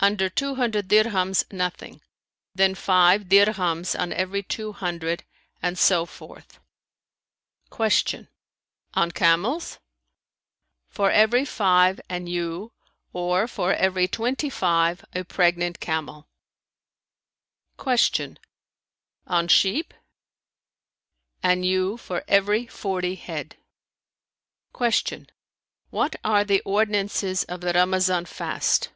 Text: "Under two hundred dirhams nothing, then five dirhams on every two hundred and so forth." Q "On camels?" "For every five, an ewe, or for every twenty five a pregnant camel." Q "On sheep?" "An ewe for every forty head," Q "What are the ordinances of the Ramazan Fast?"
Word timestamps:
"Under 0.00 0.28
two 0.28 0.56
hundred 0.56 0.88
dirhams 0.88 1.50
nothing, 1.50 2.02
then 2.54 2.74
five 2.74 3.22
dirhams 3.30 3.98
on 3.98 4.12
every 4.12 4.42
two 4.42 4.74
hundred 4.74 5.24
and 5.62 5.78
so 5.78 6.04
forth." 6.04 6.58
Q 7.74 8.26
"On 8.92 9.10
camels?" 9.10 9.78
"For 10.90 11.10
every 11.10 11.46
five, 11.46 12.02
an 12.10 12.26
ewe, 12.26 12.74
or 13.14 13.48
for 13.48 13.72
every 13.72 14.06
twenty 14.06 14.50
five 14.50 15.02
a 15.14 15.24
pregnant 15.24 15.80
camel." 15.80 16.28
Q 17.82 18.36
"On 19.26 19.48
sheep?" 19.48 19.94
"An 21.42 21.62
ewe 21.62 21.96
for 21.96 22.24
every 22.28 22.66
forty 22.66 23.14
head," 23.14 23.56
Q 24.76 25.24
"What 25.88 26.16
are 26.22 26.44
the 26.44 26.60
ordinances 26.66 27.44
of 27.44 27.62
the 27.62 27.72
Ramazan 27.72 28.26
Fast?" 28.26 28.90